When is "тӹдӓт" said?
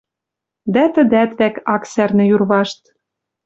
0.93-1.31